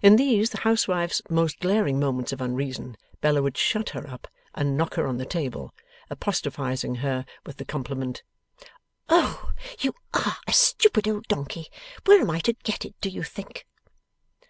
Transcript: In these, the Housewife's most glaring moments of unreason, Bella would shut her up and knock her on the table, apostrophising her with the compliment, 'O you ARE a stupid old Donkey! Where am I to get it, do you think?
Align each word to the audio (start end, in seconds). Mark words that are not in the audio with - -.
In 0.00 0.16
these, 0.16 0.48
the 0.48 0.60
Housewife's 0.60 1.20
most 1.28 1.60
glaring 1.60 2.00
moments 2.00 2.32
of 2.32 2.40
unreason, 2.40 2.96
Bella 3.20 3.42
would 3.42 3.58
shut 3.58 3.90
her 3.90 4.08
up 4.08 4.26
and 4.54 4.78
knock 4.78 4.94
her 4.94 5.06
on 5.06 5.18
the 5.18 5.26
table, 5.26 5.74
apostrophising 6.08 6.94
her 7.00 7.26
with 7.44 7.58
the 7.58 7.66
compliment, 7.66 8.22
'O 9.10 9.52
you 9.80 9.92
ARE 10.14 10.38
a 10.46 10.54
stupid 10.54 11.06
old 11.06 11.28
Donkey! 11.28 11.66
Where 12.06 12.18
am 12.22 12.30
I 12.30 12.38
to 12.40 12.54
get 12.54 12.86
it, 12.86 12.94
do 13.02 13.10
you 13.10 13.22
think? 13.22 13.66